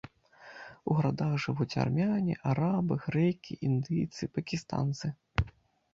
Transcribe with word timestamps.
У 0.93 0.97
гарадах 0.99 1.33
жывуць 1.43 1.77
армяне, 1.83 2.35
арабы, 2.53 2.93
грэкі, 3.07 3.61
індыйцы, 3.69 4.23
пакістанцы. 4.39 5.15